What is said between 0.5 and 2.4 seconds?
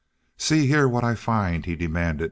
here, what I find!" he demanded.